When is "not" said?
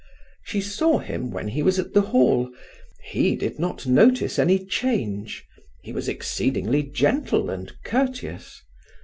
3.59-3.85